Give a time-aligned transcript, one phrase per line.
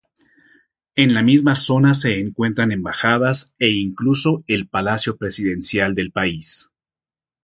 [0.95, 6.71] En la misma zona se encuentran embajadas e incluso el palacio presidencial del país.